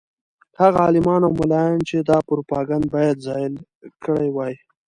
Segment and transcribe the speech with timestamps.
[0.59, 3.53] هغه عالمان او ملایان چې دا پروپاګند باید زایل
[4.05, 4.53] کړی وای.